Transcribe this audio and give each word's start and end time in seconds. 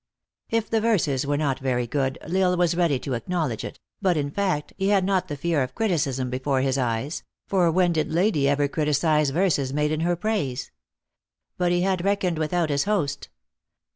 If 0.49 0.67
the 0.67 0.81
verses 0.81 1.27
were 1.27 1.37
not 1.37 1.59
very 1.59 1.85
good, 1.85 2.17
L 2.23 2.35
Isle 2.35 2.57
was 2.57 2.73
ready 2.73 2.97
to 3.01 3.13
acknowledge 3.13 3.63
it; 3.63 3.79
but, 4.01 4.17
in 4.17 4.31
fact, 4.31 4.73
he 4.79 4.87
had 4.87 5.05
not 5.05 5.27
the 5.27 5.37
fear 5.37 5.61
of 5.61 5.75
criticism 5.75 6.31
before 6.31 6.61
his 6.61 6.75
eyes; 6.75 7.21
for 7.45 7.69
when 7.69 7.93
did 7.93 8.11
lady 8.11 8.49
ever 8.49 8.67
crit 8.67 8.87
icise 8.87 9.29
verses 9.31 9.73
made 9.73 9.91
in 9.91 9.99
her 9.99 10.15
praise? 10.15 10.71
But 11.59 11.71
he 11.71 11.81
had 11.81 12.03
reckoned 12.03 12.39
without 12.39 12.71
his 12.71 12.85
host. 12.85 13.29